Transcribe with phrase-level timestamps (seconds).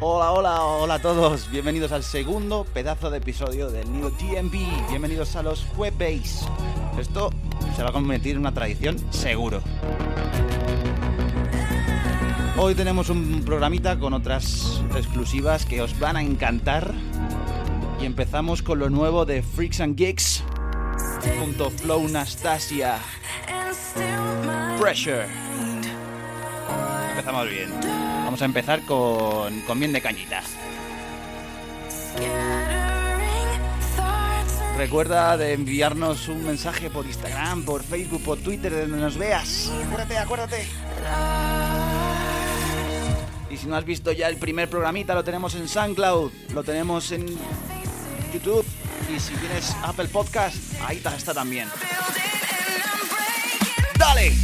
[0.00, 1.50] Hola, hola, hola a todos.
[1.50, 4.90] Bienvenidos al segundo pedazo de episodio del Nido TMB.
[4.90, 6.46] Bienvenidos a los Webbase.
[7.00, 7.30] Esto
[7.74, 9.60] se va a convertir en una tradición, seguro.
[12.56, 16.94] Hoy tenemos un programita con otras exclusivas que os van a encantar.
[18.00, 20.44] Y empezamos con lo nuevo de Freaks and Geeks
[21.40, 23.00] junto Flow Nastasia.
[24.78, 25.26] Pressure.
[27.10, 28.17] Empezamos bien.
[28.28, 30.42] Vamos a empezar con, con bien de cañita.
[34.76, 39.72] Recuerda de enviarnos un mensaje por Instagram, por Facebook, por Twitter, de donde nos veas.
[39.82, 40.66] Acuérdate, acuérdate.
[43.48, 47.10] Y si no has visto ya el primer programita, lo tenemos en SoundCloud, lo tenemos
[47.12, 47.24] en
[48.34, 48.66] YouTube.
[49.08, 51.66] Y si tienes Apple Podcast, ahí está también.
[53.98, 54.34] ¡Dale!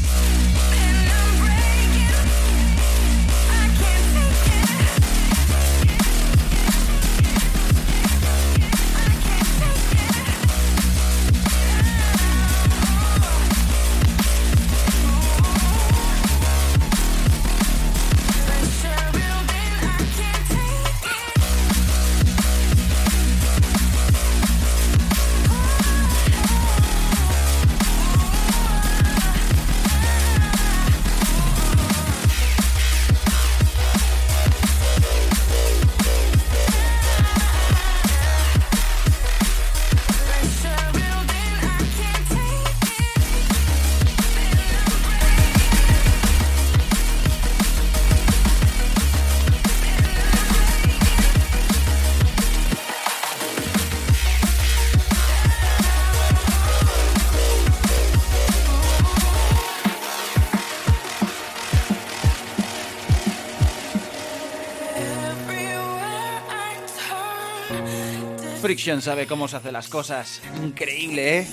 [68.77, 70.41] Sabe cómo se hacen las cosas.
[70.63, 71.47] Increíble, ¿eh?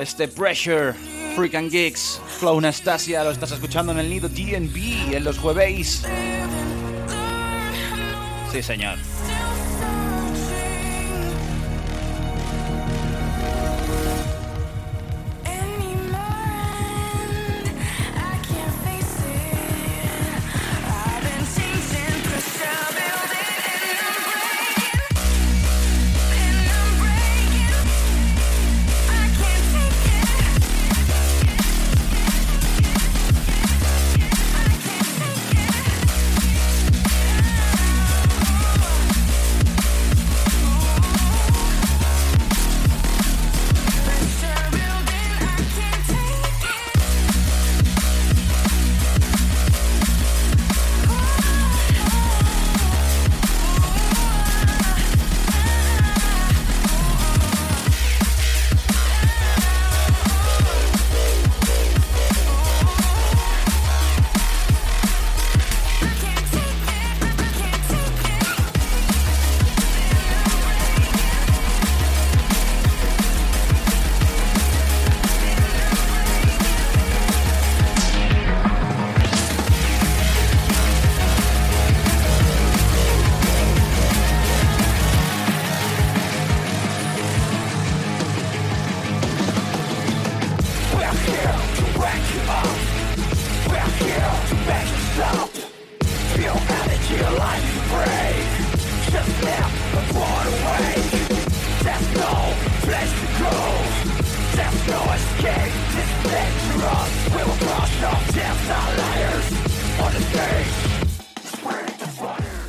[0.00, 0.94] Este Pressure,
[1.34, 6.06] Freak and Geeks, Flow Anastasia, lo estás escuchando en el nido DNB en los jueves.
[8.50, 8.96] Sí, señor.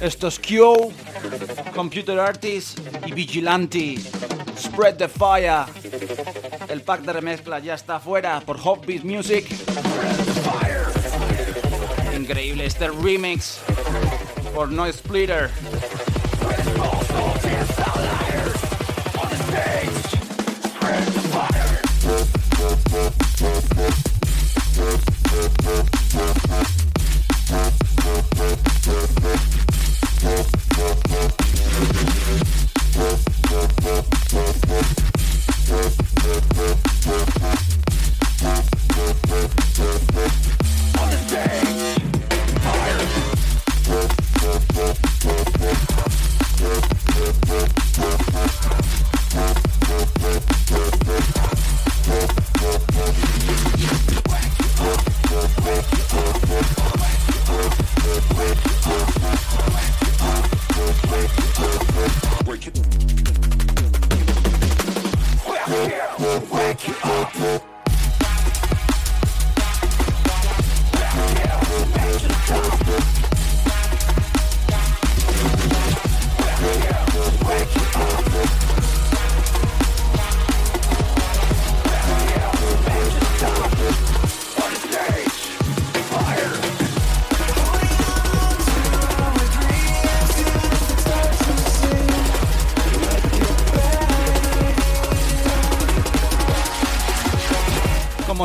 [0.08, 0.94] Estos Q,
[1.76, 3.98] Computer Artist y Vigilante.
[4.58, 5.66] Spread the Fire.
[6.70, 9.46] El pack de remezcla ya está afuera por Hopbeat Music.
[12.16, 13.60] Increíble este remix
[14.56, 15.50] por Noise Splitter.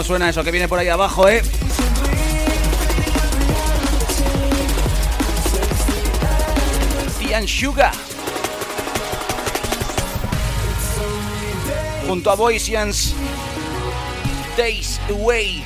[0.02, 1.40] ¿Cómo suena eso que viene por ahí abajo, eh?
[7.20, 7.92] Tian Sugar.
[12.08, 13.14] Junto a Voicians.
[14.56, 15.62] Days Away.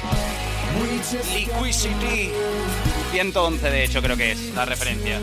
[1.33, 2.31] Liquidity.
[3.13, 5.19] 111 de hecho creo que es la referencia.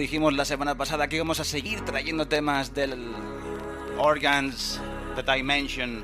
[0.00, 3.12] Dijimos la semana pasada que íbamos a seguir trayendo temas del
[3.98, 4.80] Organs,
[5.14, 6.02] The Dimension.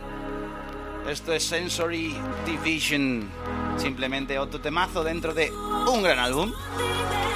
[1.08, 2.14] Esto es Sensory
[2.44, 3.26] Division.
[3.78, 6.52] Simplemente otro temazo dentro de un gran álbum.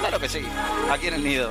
[0.00, 0.40] Claro que sí,
[0.90, 1.50] aquí en el nido.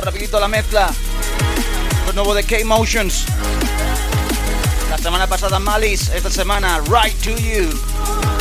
[0.00, 0.90] Rapidito, la mezcla.
[2.06, 3.26] Lo nuevo de K-Motions.
[4.90, 8.31] La semana pasada Malice, esta semana Right to You.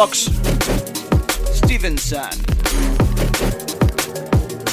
[0.00, 0.30] Fox
[1.56, 2.30] Stevenson.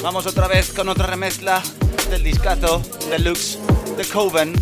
[0.01, 1.62] Vamos otra vez con otra remezcla
[2.10, 3.60] del discazo deluxe
[3.98, 4.53] de Coven.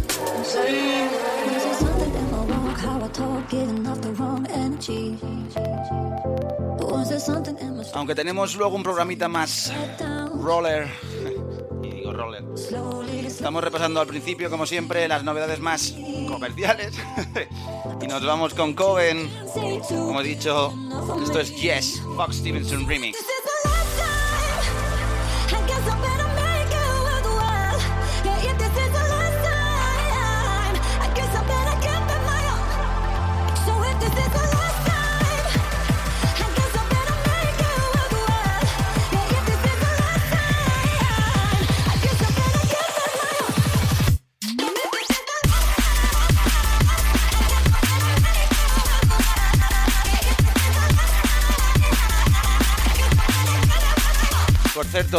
[7.93, 9.71] Aunque tenemos luego un programita más
[10.41, 10.87] roller.
[11.83, 12.43] Y digo roller.
[13.23, 15.93] Estamos repasando al principio, como siempre, las novedades más
[16.27, 16.95] comerciales.
[18.19, 19.29] Nos vamos con Coven.
[19.89, 20.73] Como he dicho,
[21.21, 23.24] esto es Yes, Fox Stevenson Remix.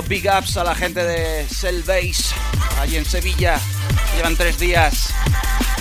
[0.09, 2.35] Big ups a la gente de Cell Base,
[2.81, 3.59] allí en Sevilla.
[4.14, 5.09] Llevan tres días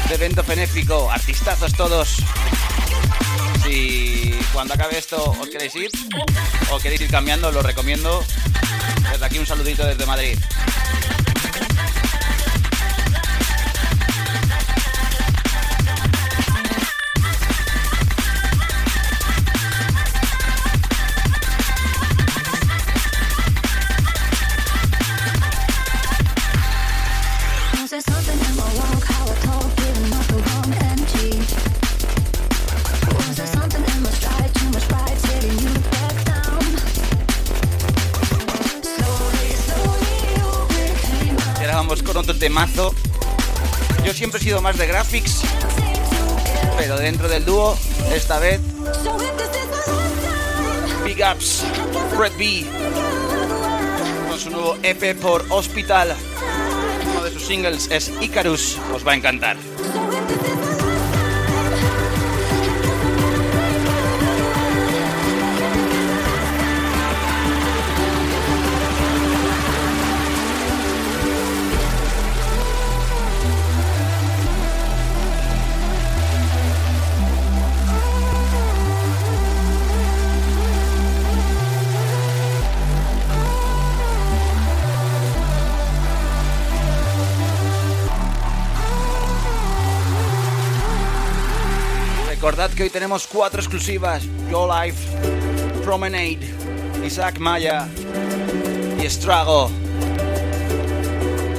[0.07, 1.11] de evento benéfico.
[1.11, 2.17] Artistazos todos.
[3.63, 5.91] Si cuando acabe esto os queréis ir
[6.71, 8.23] o queréis ir cambiando, lo recomiendo.
[9.11, 10.37] Desde aquí un saludito desde Madrid.
[44.61, 45.41] Más de graphics,
[46.77, 47.77] pero dentro del dúo,
[48.13, 48.59] esta vez,
[51.03, 51.63] Big Ups,
[52.17, 52.65] Red B,
[54.29, 56.15] con su nuevo EP por Hospital.
[57.11, 59.57] Uno de sus singles es Icarus, os va a encantar.
[92.73, 94.97] Que hoy tenemos cuatro exclusivas: Yo Life,
[95.83, 96.39] Promenade,
[97.05, 97.87] Isaac Maya
[98.99, 99.69] y Estrago.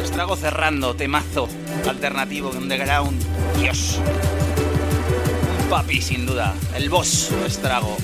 [0.02, 1.48] Estrago cerrando, temazo,
[1.88, 3.22] alternativo, underground.
[3.56, 3.98] Dios.
[5.70, 6.54] Papi, sin duda.
[6.74, 7.96] El boss, Estrago.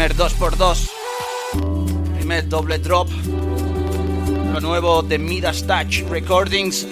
[0.00, 0.88] Primer 2x2.
[2.14, 3.10] Primer doble drop.
[4.50, 6.86] Lo nuevo de Midas Touch Recordings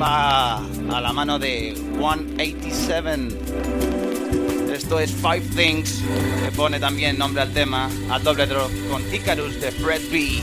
[0.00, 3.28] va a la mano de 187.
[4.72, 6.00] Esto es Five Things,
[6.44, 10.40] que pone también nombre al tema, al doble drop con Icarus de Fred B.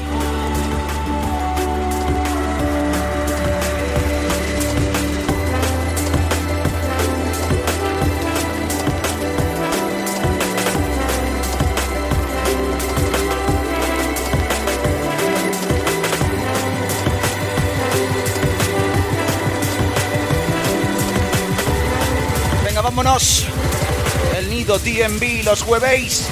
[24.96, 26.30] DMV, los jueves.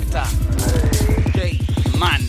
[0.00, 0.24] Selecta.
[1.34, 1.58] J
[1.98, 2.26] Man.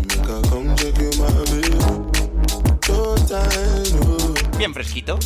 [4.57, 5.17] Bien fresquito.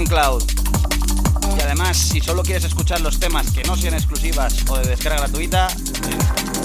[0.00, 0.42] SoundCloud.
[1.58, 5.18] Y además, si solo quieres escuchar los temas que no sean exclusivas o de descarga
[5.18, 5.68] gratuita,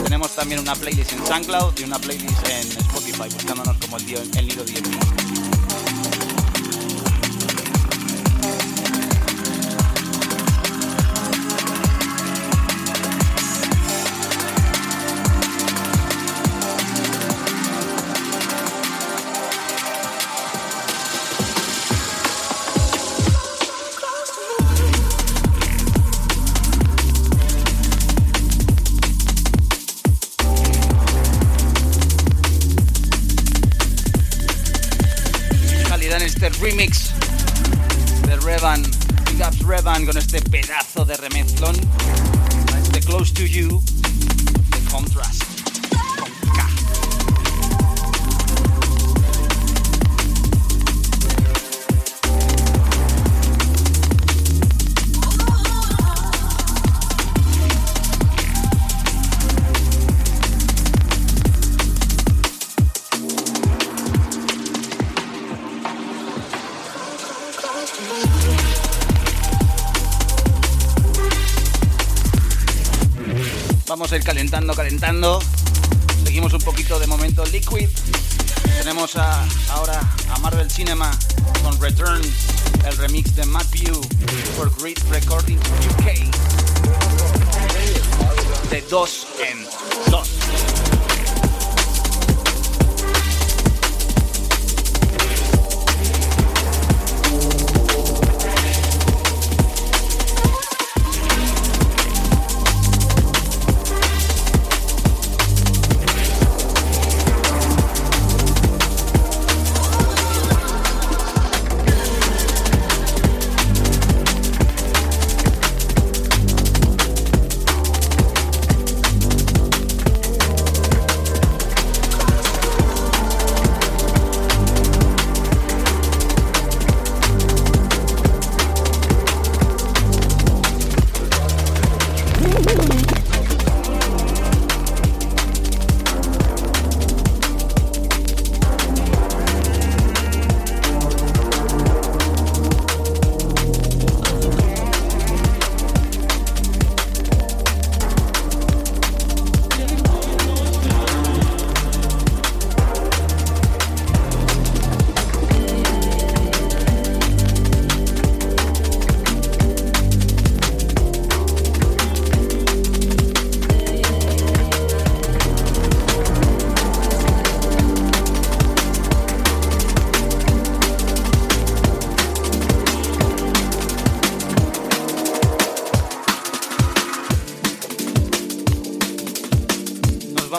[0.03, 4.47] tenemos también una playlist en SoundCloud y una playlist en Spotify, buscándonos como el, el
[4.47, 5.14] Nido 10.
[74.45, 75.39] Calentando, calentando.
[76.23, 77.89] Seguimos un poquito de momento Liquid.
[78.77, 81.10] Tenemos ahora a Marvel Cinema
[81.63, 82.21] con Return,
[82.86, 83.99] el remix de Matt View
[84.55, 86.29] por Great Recording UK.
[88.69, 89.65] De 2 en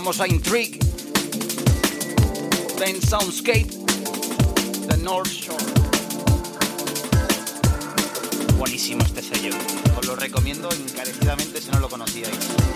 [0.07, 0.19] 2.
[0.19, 0.79] vamos a Intrigue.
[2.79, 3.67] Then Soundscape,
[4.87, 5.59] The North Shore.
[8.57, 9.51] Buenísimo este sello.
[9.99, 12.76] Os lo recomiendo encarecidamente si no lo conocíais.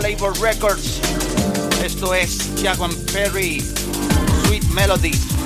[0.00, 0.98] Flavor Records.
[1.84, 3.60] Esto es Jaguar Ferry,
[4.46, 4.64] Sweet.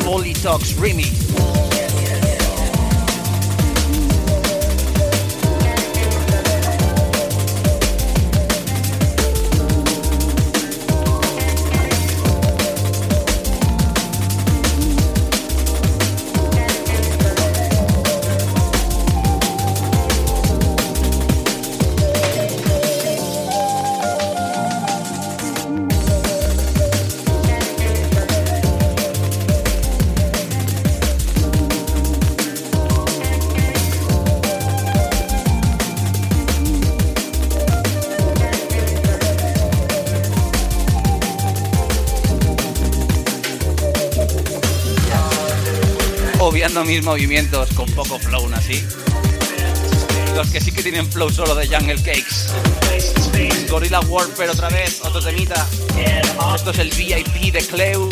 [0.04, 1.53] Holy Talks Remix.
[47.02, 48.84] Movimientos con poco flow, así.
[50.36, 52.50] Los que sí que tienen flow solo de Jungle Cakes.
[53.68, 55.66] Gorilla Warfare otra vez, otro temita.
[56.54, 58.08] Esto es el VIP de Cleo,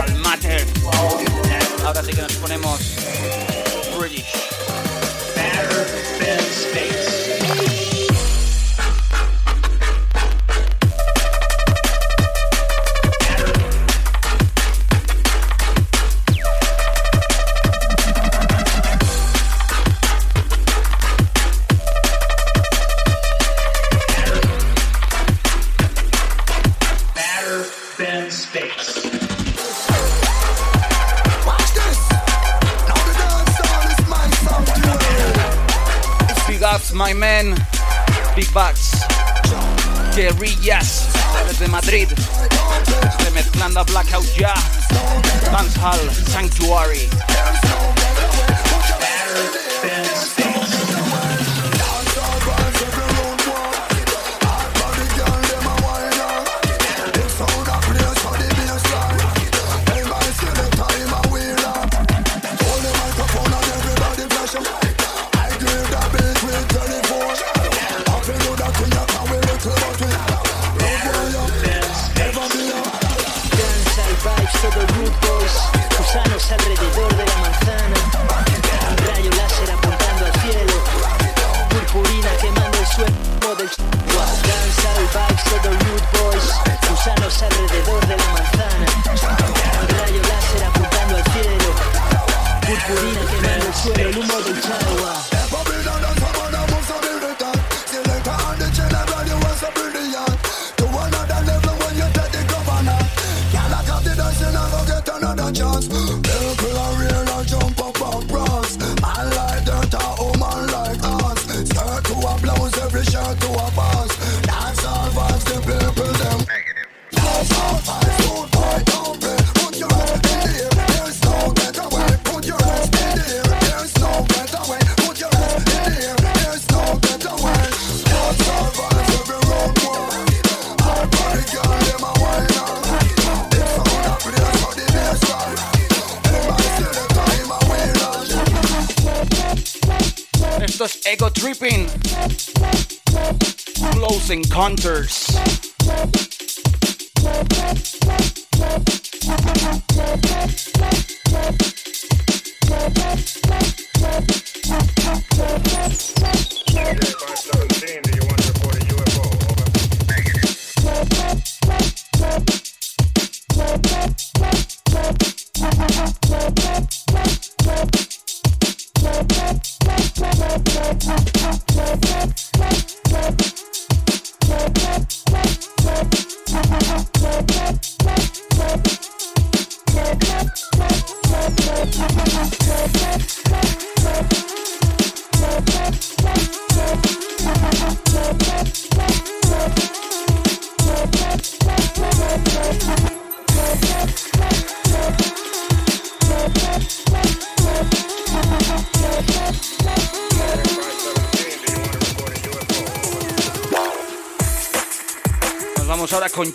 [0.00, 0.66] al Matter.
[1.84, 2.80] Ahora sí que nos ponemos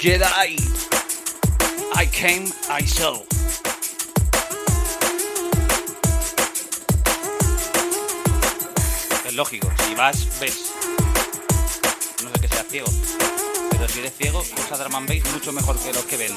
[0.07, 0.55] Jedi.
[1.93, 3.25] I came, I saw.
[9.25, 10.71] Es lógico, si vas, ves.
[12.23, 12.87] No sé que seas ciego.
[13.69, 16.31] Pero si eres ciego, usa drum and bass mucho mejor que los que ven.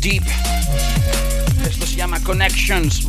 [0.00, 0.24] Deep.
[1.68, 2.99] Esto se llama Connections,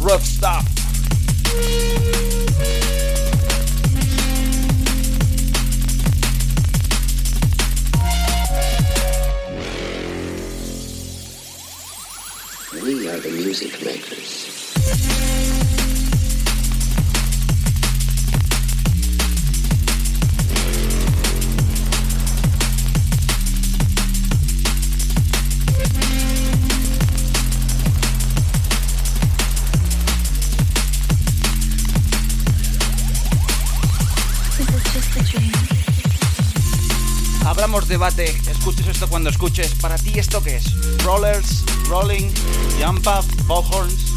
[37.92, 39.76] debate, escuches esto cuando escuches.
[39.76, 40.64] ¿Para ti esto qué es?
[41.04, 42.32] Rollers, rolling,
[42.80, 44.14] jump up, horns.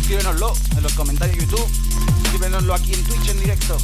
[0.00, 1.68] Escríbenoslo en los comentarios de YouTube.
[2.22, 3.76] Escríbenoslo aquí en Twitch en directo.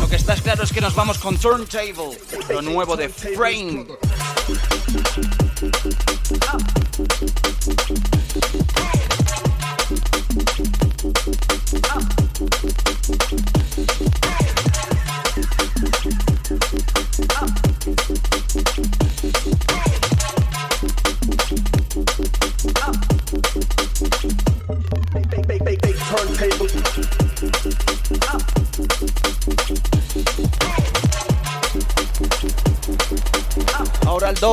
[0.00, 3.86] Lo que está claro es que nos vamos con Turntable, lo nuevo de Frame.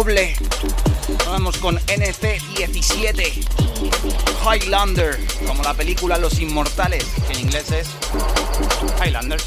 [0.03, 0.33] Doble.
[1.27, 3.45] Vamos con NC17.
[4.43, 7.87] Highlander, como la película Los Inmortales, que en inglés es
[9.03, 9.39] Highlander.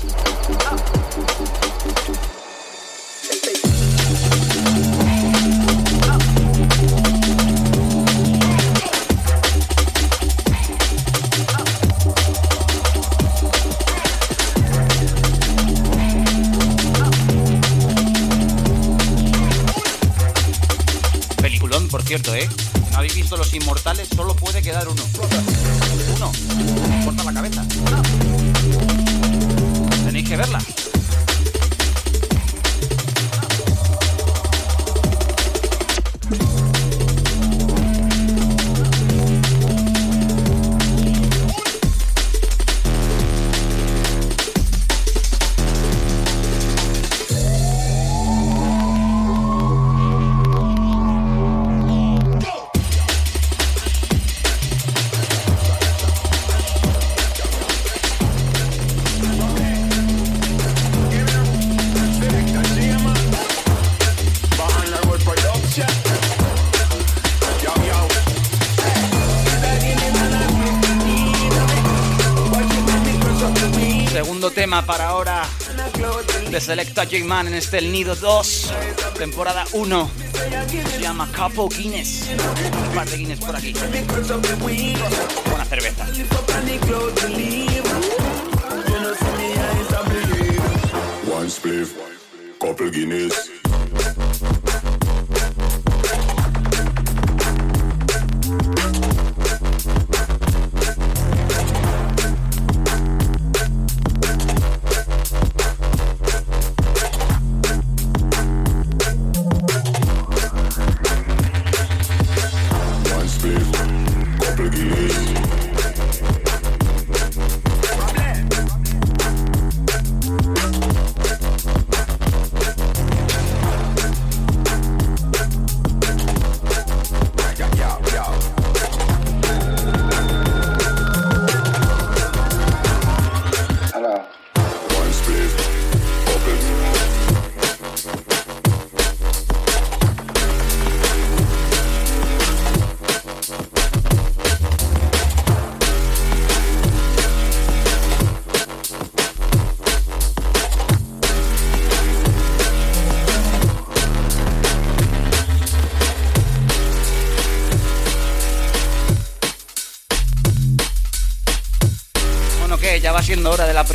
[24.74, 24.88] Quedar.
[24.88, 25.33] Uno.
[77.04, 78.72] Selecta J-Man en este El Nido 2,
[79.18, 80.10] temporada 1.
[80.90, 82.28] Se llama Capo Guinness.
[82.88, 83.74] Un par de Guinness por aquí.
[85.46, 86.06] Buena cerveza.
[91.30, 91.92] One spliff,
[92.58, 93.53] couple Guinness.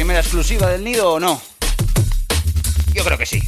[0.10, 1.40] Primera exclusiva del nido o no?
[2.96, 3.44] Yo creo que sí.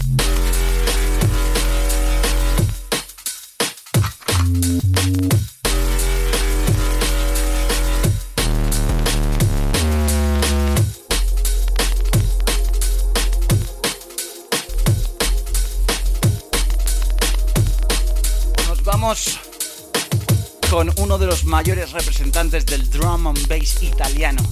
[18.67, 19.39] Nos vamos
[20.69, 24.43] con uno de los mayores representantes del drum and bass italiano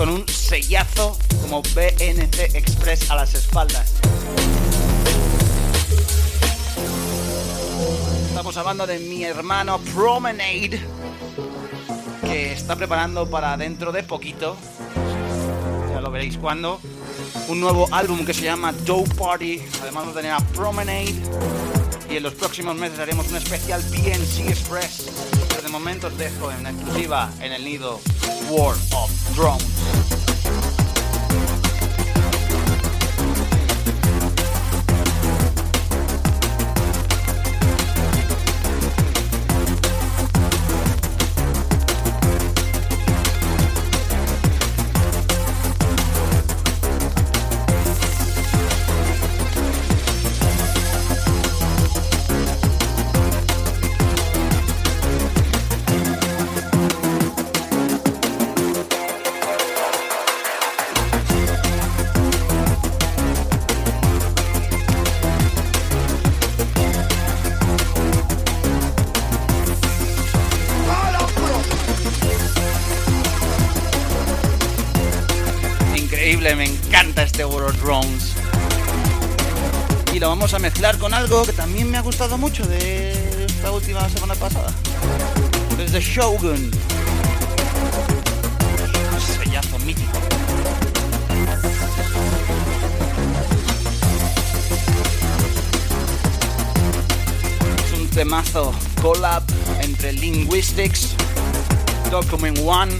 [0.00, 3.92] con un sellazo como BNC Express a las espaldas.
[8.26, 10.80] Estamos hablando de mi hermano Promenade,
[12.22, 14.56] que está preparando para dentro de poquito,
[15.94, 16.80] ya lo veréis cuando,
[17.46, 19.62] un nuevo álbum que se llama Dope Party.
[19.82, 21.14] Además de tener a Promenade
[22.10, 25.12] y en los próximos meses haremos un especial PNC Express.
[25.48, 28.00] Pero de momento os dejo en exclusiva en el nido
[28.48, 29.79] War of Drones.
[80.12, 83.10] Y lo vamos a mezclar con algo que también me ha gustado mucho de
[83.46, 84.72] esta última semana pasada.
[85.76, 86.70] Desde Shogun.
[89.42, 90.18] Sellazo mítico.
[97.84, 98.72] Es un temazo
[99.02, 99.42] collab
[99.80, 101.16] entre Linguistics,
[102.08, 102.92] Document One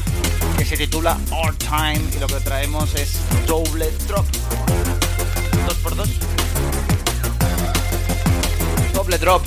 [0.59, 4.27] que se titula Our Time y lo que traemos es doble drop.
[8.95, 9.43] Doble drop.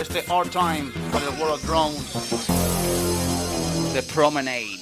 [0.00, 2.02] Este Our Time para el World of Drones.
[3.92, 4.81] The Promenade.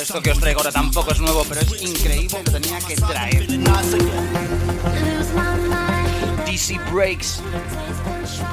[0.00, 3.46] Esto que os traigo ahora tampoco es nuevo, pero es increíble, lo tenía que traer.
[6.46, 7.42] DC Breaks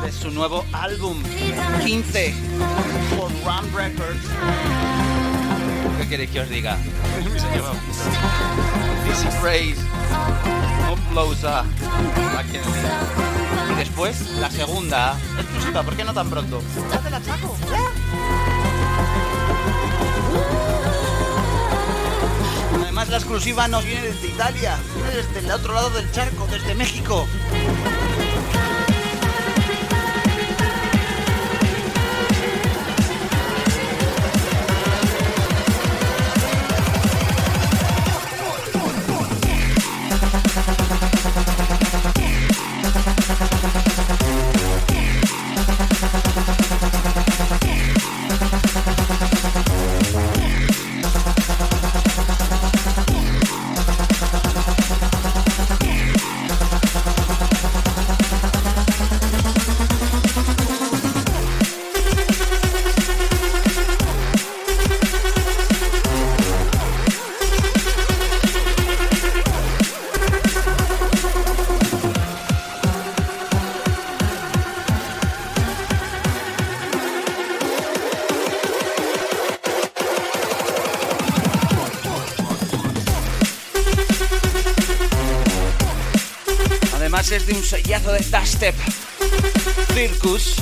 [0.03, 1.23] de su nuevo álbum
[1.83, 2.33] 15
[3.17, 4.25] por Ram Records.
[5.97, 6.77] ¿Qué queréis que os diga?
[9.05, 9.79] DC Breaks,
[10.95, 11.37] un blows
[13.71, 16.61] Y después la segunda exclusiva, ¿por qué no tan pronto?
[16.91, 17.55] ¡Ya te la saco!
[22.81, 24.77] Además la exclusiva nos viene desde Italia,
[25.13, 27.27] desde el otro lado del charco, desde México.
[87.65, 88.75] Sellazo de Dustep
[89.93, 90.55] Circus.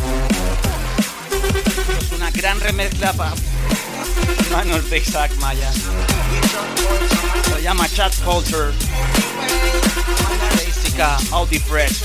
[2.00, 3.34] Es una gran remezcla para
[4.52, 5.70] manos de Isaac Maya.
[7.56, 8.72] Se llama Chat Culture.
[10.94, 12.04] Básica, Audi Fresh.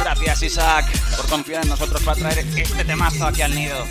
[0.00, 3.84] Gracias Isaac por confiar en nosotros para traer este temazo aquí al nido.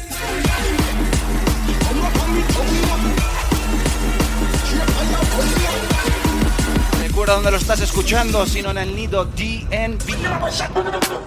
[7.01, 11.22] Recuerda dónde lo estás escuchando, sino en el nido DNB.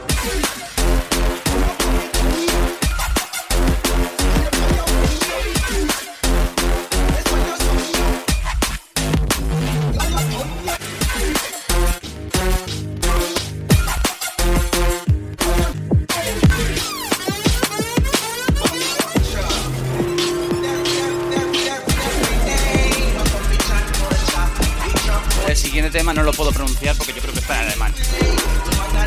[25.96, 27.94] Tema no lo puedo pronunciar porque yo creo que está en alemán.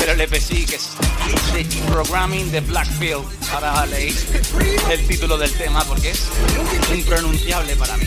[0.00, 0.90] Pero el EP sí, que es
[1.52, 3.24] The Programming de Blackfield.
[3.52, 4.26] Ahora leéis
[4.90, 6.26] el título del tema porque es
[6.92, 8.06] impronunciable para mí.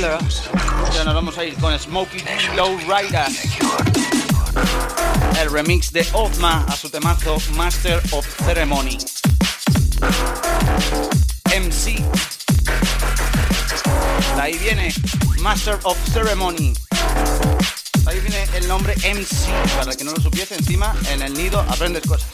[0.00, 0.18] Killer.
[0.94, 2.24] Ya nos vamos a ir con Smokey
[2.56, 3.26] Low Rider.
[5.38, 8.96] El remix de Ozma a su temazo Master of Ceremony.
[11.54, 12.02] MC.
[14.40, 14.94] ahí viene
[15.40, 16.72] Master of Ceremony.
[18.06, 19.50] ahí viene el nombre MC.
[19.76, 22.29] Para que no lo supiese, encima en el nido aprendes cosas.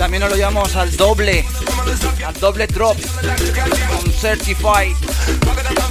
[0.00, 1.44] También nos lo llevamos al doble,
[2.26, 4.94] al doble drop, con Certified,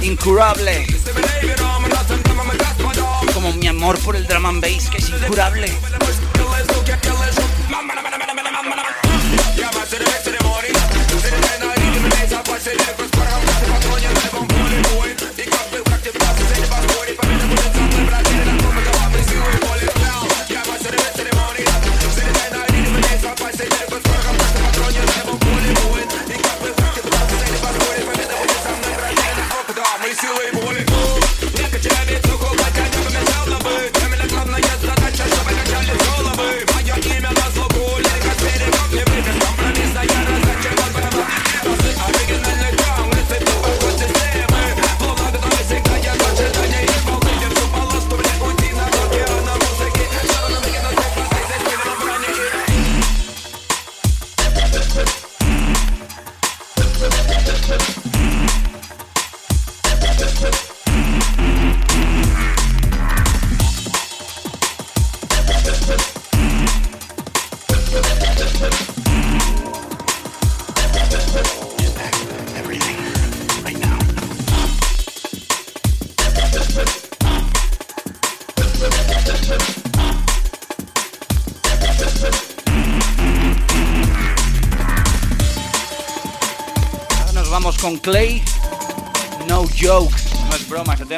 [0.02, 0.86] incurable.
[3.34, 5.70] Como mi amor por el drum and bass, que es incurable.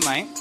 [0.00, 0.31] também.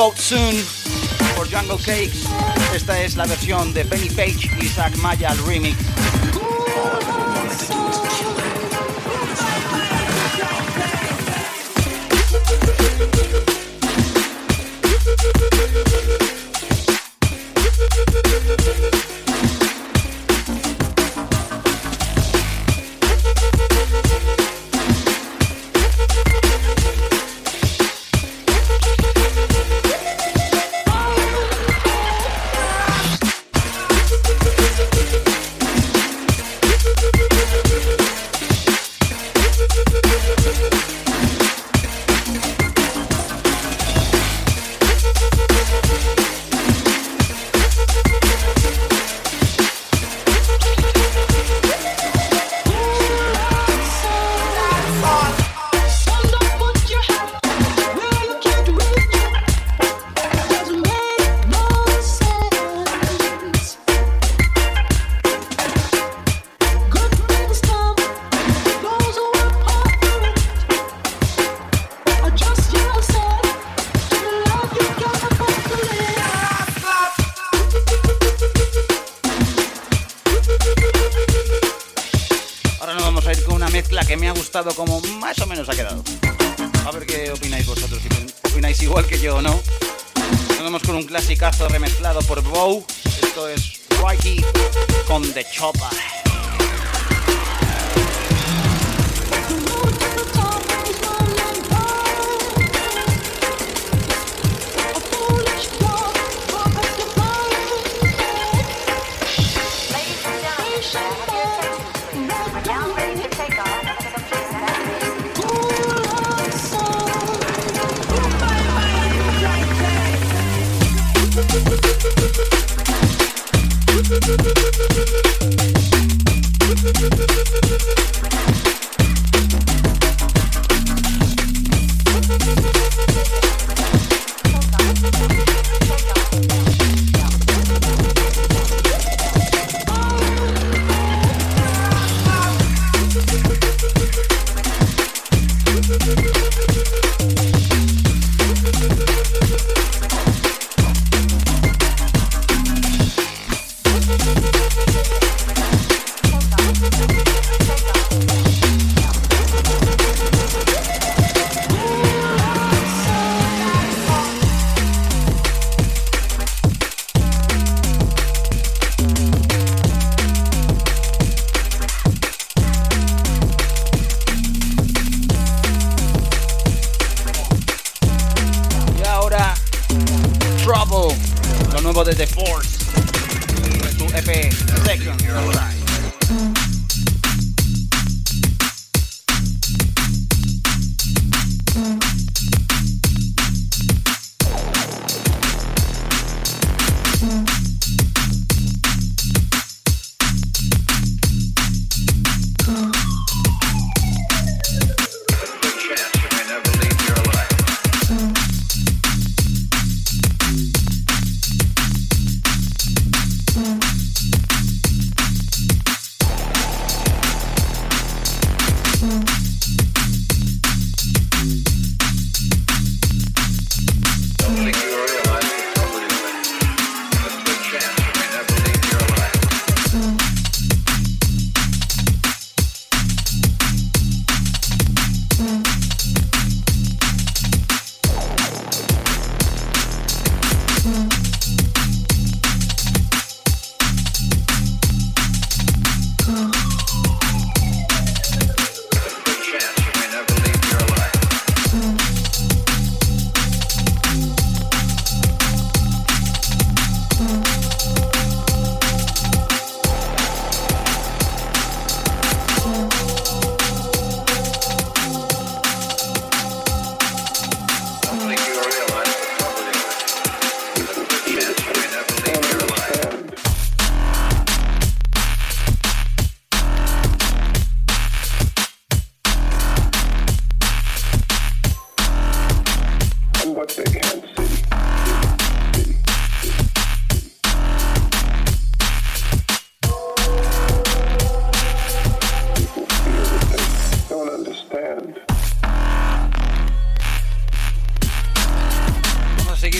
[0.00, 0.54] Out Soon
[1.36, 2.28] por Jungle Cakes.
[2.74, 5.76] Esta es la versión de Benny Page y Zach Maya al remix.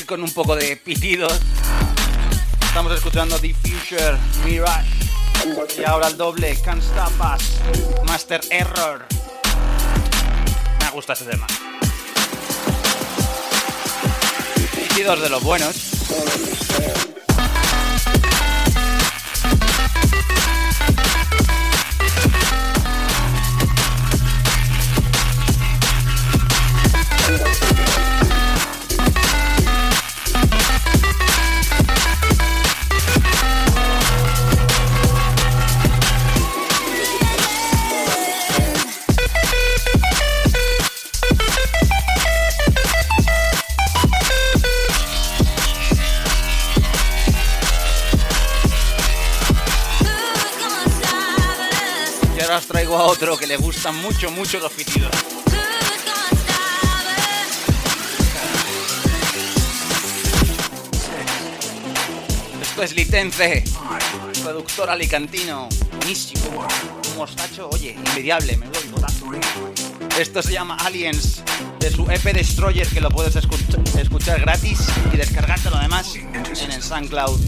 [0.07, 1.41] Con un poco de pitidos.
[2.69, 4.89] Estamos escuchando Future Mirage.
[5.79, 9.05] Y ahora el doble, Can't Stop Us, Master Error.
[10.81, 11.47] Me gusta ese tema.
[14.75, 15.77] Pitidos de los buenos.
[53.17, 55.11] Otro que le gustan mucho, mucho los pitidos.
[62.61, 63.65] Esto es Litense,
[64.43, 66.67] productor alicantino, buenísimo.
[67.11, 69.41] Un mostacho, oye, inmediable, me voy
[70.19, 71.43] Esto se llama Aliens,
[71.81, 74.81] de su EP Destroyer, que lo puedes escuchar gratis
[75.15, 77.41] y descargártelo además en el SoundCloud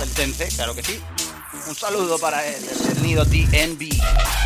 [0.00, 1.00] del Tense, claro que sí.
[1.68, 3.93] Un saludo para él, el nido DNB.
[4.04, 4.43] Yeah.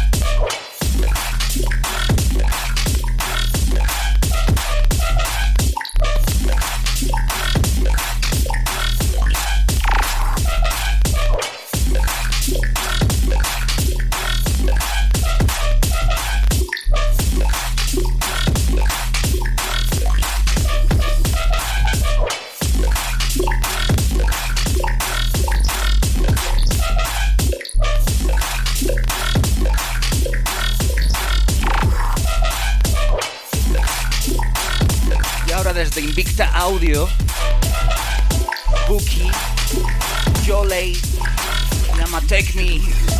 [36.88, 37.08] you're
[40.46, 40.96] Yole,
[41.98, 43.17] Yama Take Me.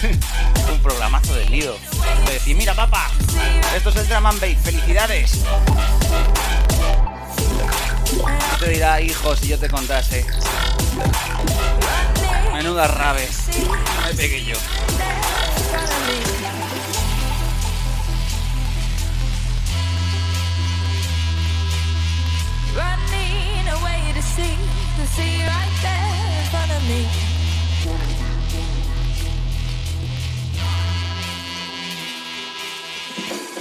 [0.72, 1.76] un programazo del nido?
[2.26, 3.10] De decir, mira papá,
[3.76, 5.44] esto es el Drum and felicidades.
[8.58, 10.24] te dirá, hijo, si yo te contase.
[12.52, 13.28] Menuda rave.
[14.06, 14.56] Me pegué yo.
[26.88, 27.29] me.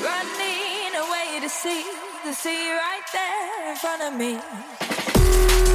[0.02, 1.84] Running away to see
[2.24, 5.69] the sea right there in front of me.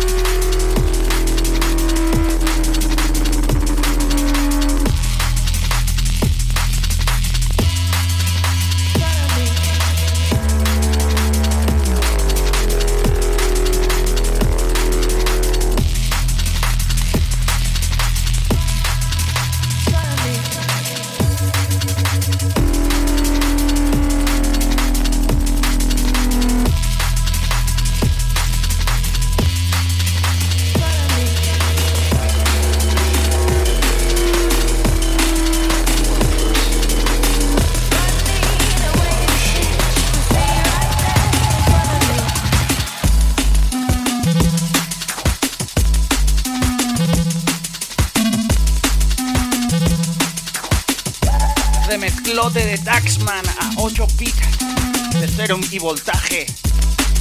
[55.75, 56.47] Y voltaje.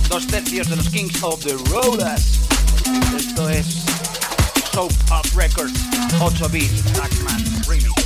[0.10, 2.40] Dos tercios de los Kings of the Rollers.
[3.18, 3.66] Esto es
[4.72, 5.80] Soap Up Records
[6.20, 8.03] 8 bits Taxman Remix.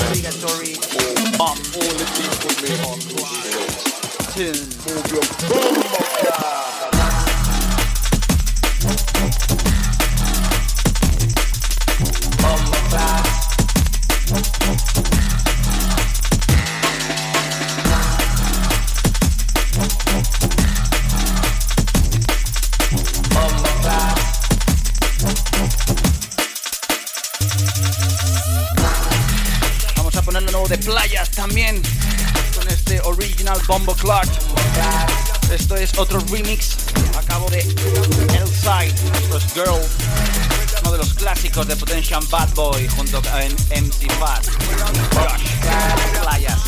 [0.00, 0.74] obligatory.
[0.74, 2.98] Of all the people we are
[4.34, 4.68] Tune.
[33.68, 34.30] Bombo Clark.
[35.52, 36.78] Esto es otro remix
[37.18, 39.78] acabo de El Side, esto Girl,
[40.82, 43.32] uno de los clásicos de Potential Bad Boy junto con
[43.70, 44.46] MC Fat.
[45.12, 45.42] Josh,
[46.22, 46.58] Playas.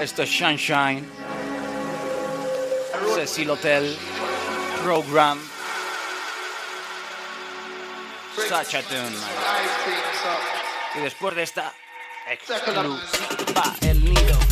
[0.00, 1.06] Esto es Sunshine,
[3.14, 3.94] Cecil Hotel,
[4.82, 5.38] Program.
[8.34, 9.16] Such a tune,
[10.96, 11.74] Y después de esta
[12.30, 12.96] exclusiva,
[13.82, 14.49] el nido.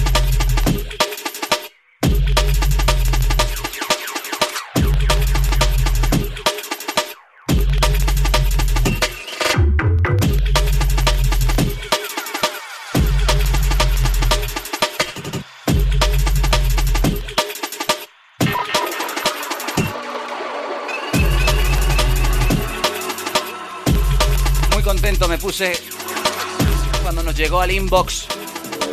[27.03, 28.27] Cuando nos llegó al inbox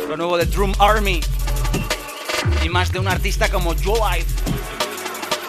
[0.08, 1.20] lo nuevo de Drum Army
[2.64, 4.24] y más de un artista como Joe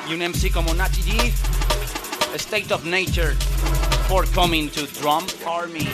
[0.09, 1.31] y un MC como Natty G,
[2.35, 3.35] State of Nature,
[4.09, 5.87] for coming to Drum Army.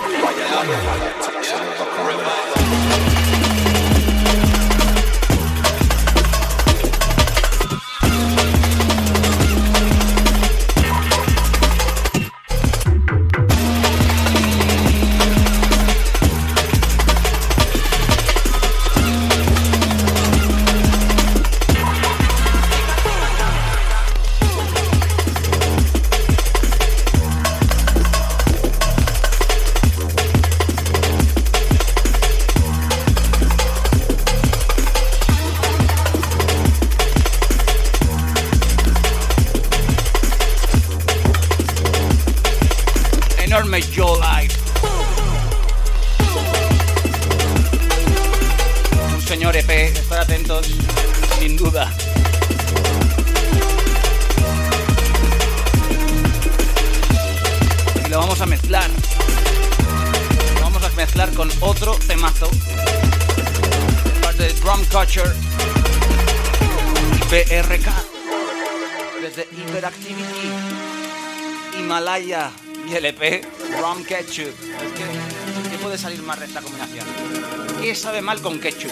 [78.24, 78.92] Mal con ketchup?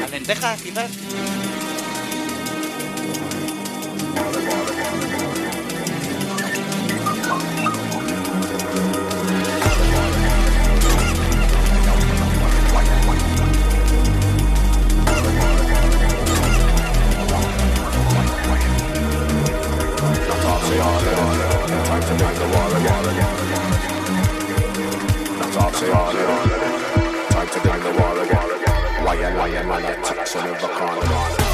[0.00, 0.90] ¿Las lentejas, quizás?
[29.48, 31.45] fire, man, I tax of a corner.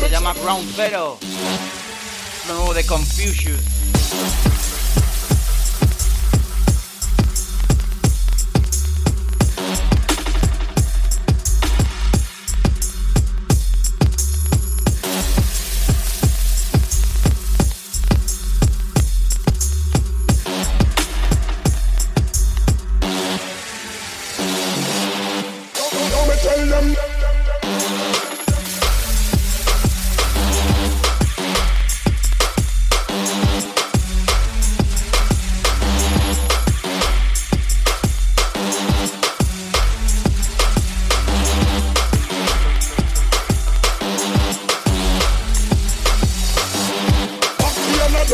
[0.00, 1.16] Se llama Ground Zero,
[2.48, 2.84] lo nuevo de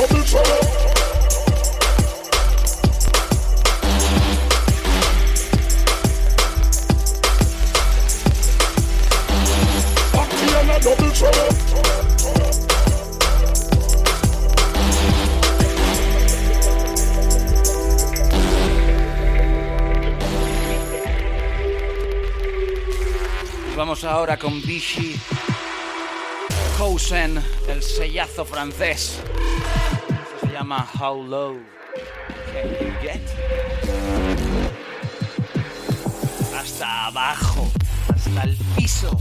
[0.08, 0.78] Confusion.
[24.38, 25.18] con Vichy
[26.76, 29.20] Cousin, el sellazo francés.
[30.68, 31.56] Llama How Low
[32.52, 33.22] Can You Get?
[36.54, 37.70] Hasta abajo,
[38.14, 39.18] hasta el piso.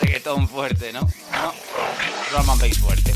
[0.00, 1.00] Reggaetón fuerte, ¿no?
[1.00, 1.52] No,
[2.30, 3.12] drum and bass fuerte.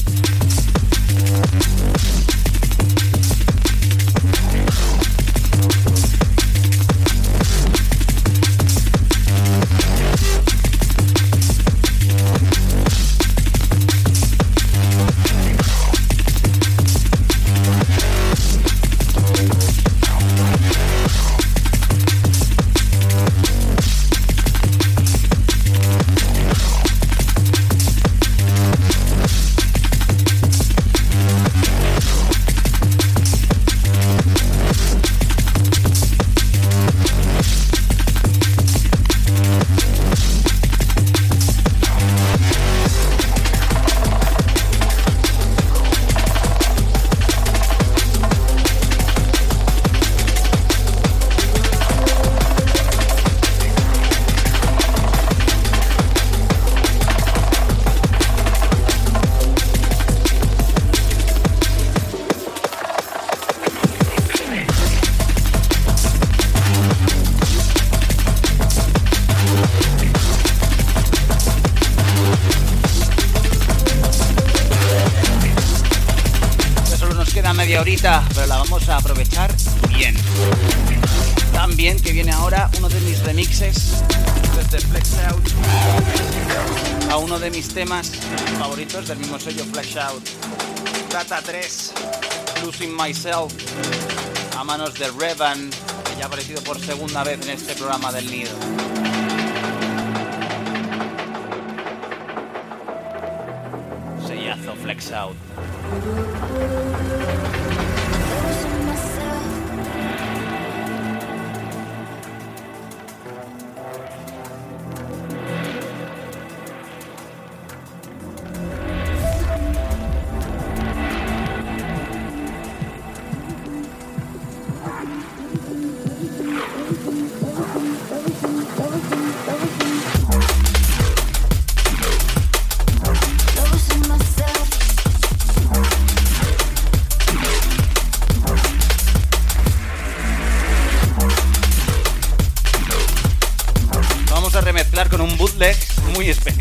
[93.29, 98.31] A manos de Revan, que ya ha aparecido por segunda vez en este programa del
[98.31, 98.53] Nido.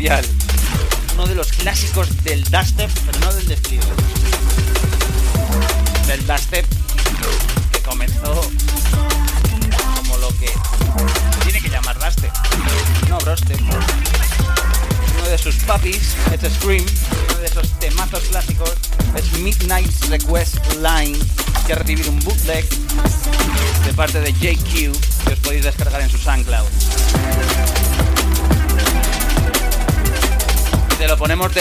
[0.08, 0.45] Uno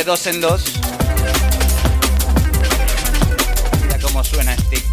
[0.06, 0.62] dos en dos.
[3.82, 4.84] Mira cómo suena este.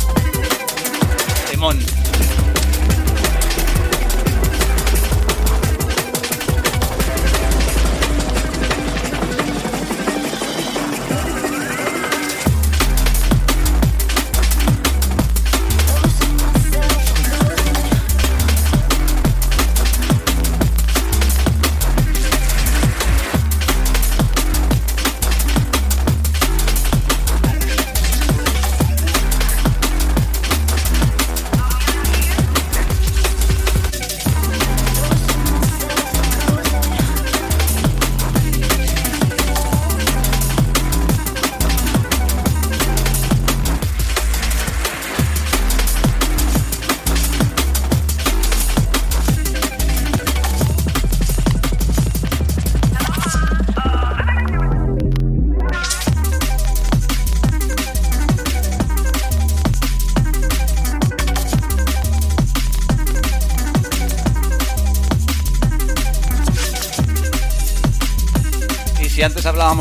[1.51, 1.79] Demon.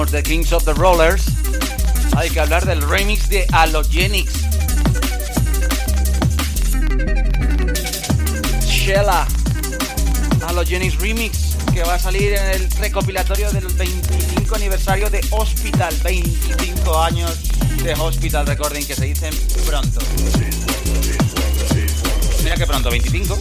[0.10, 1.26] De Kings of the Rollers,
[2.18, 4.34] hay que hablar del remix de Halogenics.
[8.66, 9.28] Shella,
[10.48, 17.00] Halogenics Remix, que va a salir en el recopilatorio del 25 aniversario de Hospital, 25
[17.00, 17.38] años
[17.84, 19.34] de Hospital Recording que se dicen
[19.68, 20.00] pronto.
[22.44, 23.38] Mira que pronto, 25.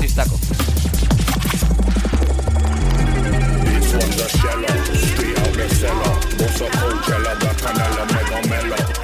[0.00, 0.38] Sistaco.
[3.98, 4.84] One's a sheller.
[4.94, 6.14] Straight out the cellar.
[6.38, 8.95] Boss a Coachella, Bacchanal, Mega Mella.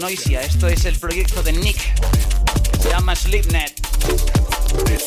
[0.00, 1.78] Noisia, esto es el proyecto de Nick.
[2.80, 3.72] Se llama Sleepnet.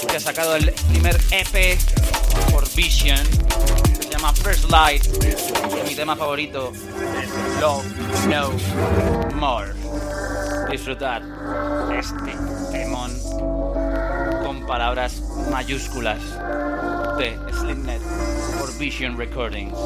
[0.08, 1.78] Que ha sacado el primer EP
[2.52, 3.20] por Vision
[4.20, 5.04] llama First Light.
[5.88, 6.74] mi tema favorito,
[7.62, 7.86] Love
[8.28, 8.52] No
[9.36, 9.74] More.
[10.70, 11.22] Disfrutar
[11.98, 12.36] este
[12.72, 13.12] temón
[14.44, 16.20] con palabras mayúsculas.
[17.18, 18.02] de Slimnet
[18.60, 19.78] por Vision Recordings.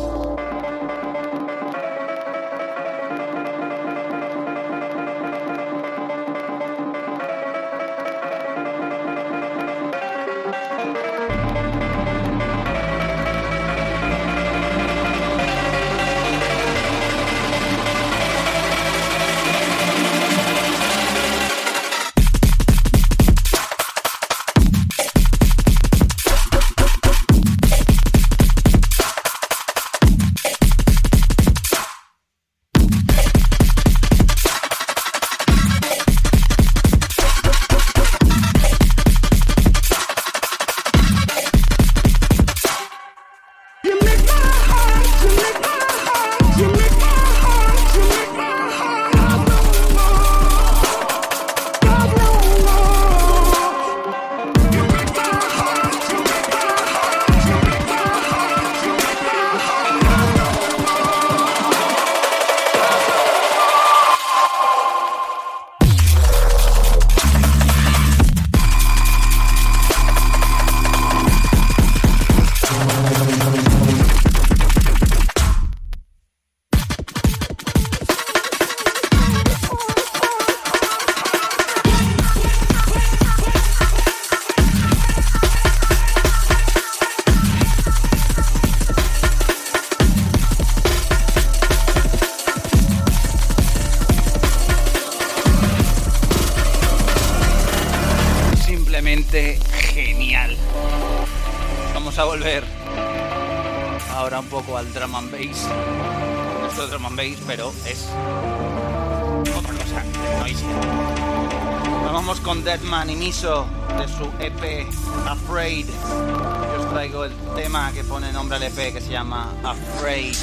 [113.03, 114.87] De su EP
[115.27, 115.87] Afraid.
[115.87, 120.33] Yo os traigo el tema que pone nombre al EP que se llama Afraid.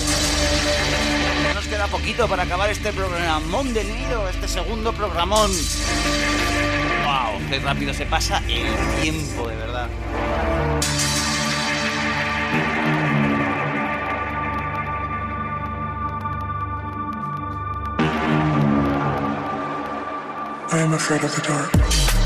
[1.54, 5.50] nos queda poquito para acabar este programón del nido, este segundo programón.
[7.04, 7.48] ¡Wow!
[7.48, 8.66] ¡Qué rápido se pasa el
[9.00, 9.88] tiempo, de verdad!
[20.92, 22.19] Afraid of the.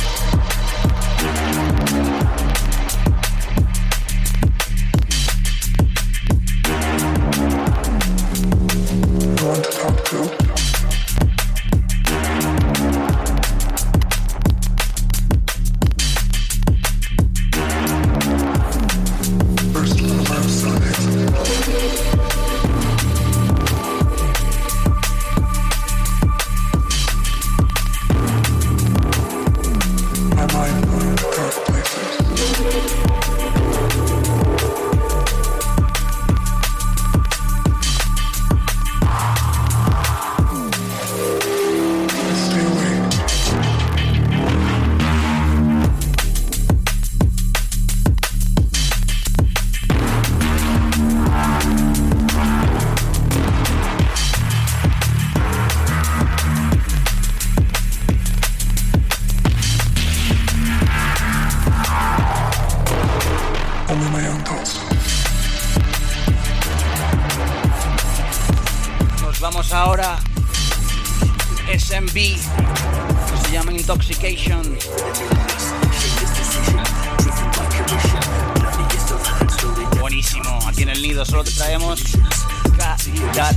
[69.65, 70.19] escuchamos ahora
[71.79, 74.79] SMB, que se llama Intoxication.
[80.01, 82.03] Buenísimo, aquí en el nido solo te traemos
[82.77, 83.57] calidad.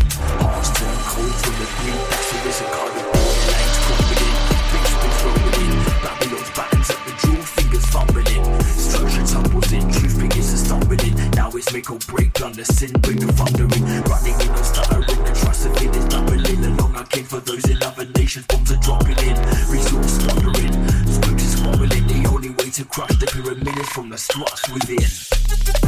[11.58, 12.42] it's make or break.
[12.42, 13.70] on the sin you're thundering,
[14.04, 15.24] running in, I'm stuttering.
[15.26, 16.64] The trust of it is doubling.
[16.66, 18.46] Along I came for those in other nations.
[18.48, 19.36] Bombs are dropping in,
[19.70, 20.74] resource plundering,
[21.08, 22.08] spooks is.
[22.08, 25.87] The only way to crush the pyramid is from the struts within.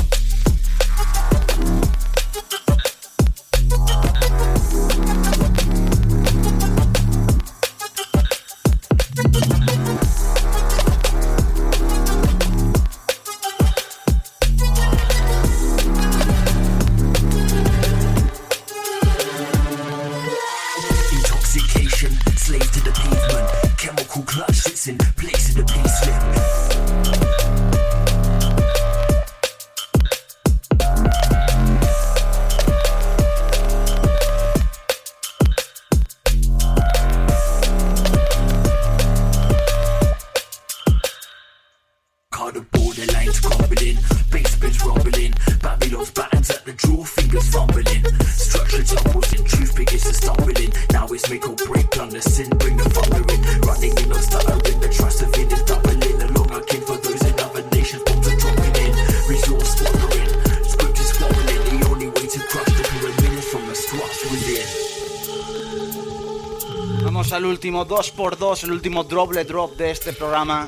[67.89, 70.67] 2 por 2 el último doble drop de este programa.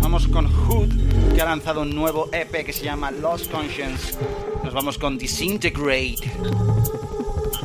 [0.00, 4.16] Vamos con Hood, que ha lanzado un nuevo EP que se llama Lost Conscience.
[4.62, 6.14] Nos vamos con Disintegrate.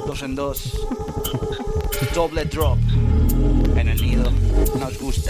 [0.08, 0.88] Dos en dos.
[2.16, 2.80] Doble drop
[3.76, 4.32] en el nido.
[4.80, 5.29] Nos gusta.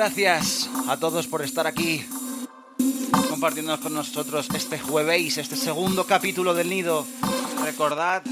[0.00, 2.02] Gracias a todos por estar aquí
[3.28, 7.04] compartiendo con nosotros este jueves, este segundo capítulo del nido.
[7.62, 8.22] Recordad,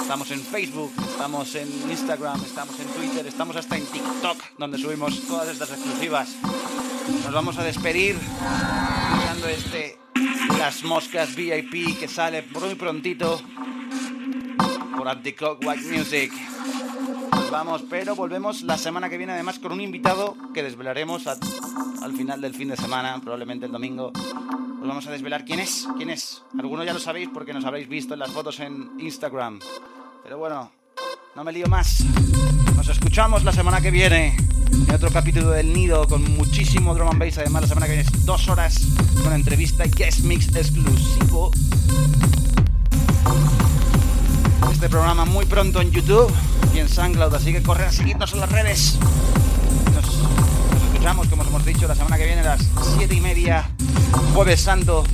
[0.00, 5.26] estamos en Facebook, estamos en Instagram, estamos en Twitter, estamos hasta en TikTok, donde subimos
[5.26, 6.36] todas estas exclusivas.
[7.24, 8.16] Nos vamos a despedir
[9.18, 9.98] mirando este
[10.56, 13.42] Las Moscas VIP que sale muy prontito
[14.96, 16.32] por Anticock White Music.
[17.52, 22.40] Vamos, pero volvemos la semana que viene además con un invitado que desvelaremos al final
[22.40, 24.10] del fin de semana, probablemente el domingo.
[24.80, 26.42] Os vamos a desvelar quién es, quién es.
[26.58, 29.60] Algunos ya lo sabéis porque nos habréis visto en las fotos en Instagram.
[30.22, 30.72] Pero bueno,
[31.36, 32.02] no me lío más.
[32.74, 34.34] Nos escuchamos la semana que viene
[34.88, 37.36] en otro capítulo del Nido con muchísimo drum and bass.
[37.36, 38.80] Además, la semana que viene es dos horas
[39.22, 41.50] con entrevista y guest mix exclusivo.
[44.82, 46.28] Este programa muy pronto en YouTube
[46.74, 48.98] y en SoundCloud, así que corre a seguirnos en las redes.
[49.94, 53.70] Nos, escuchamos, como os hemos dicho, la semana que viene a las 7 y media,
[54.34, 55.04] Jueves Santo.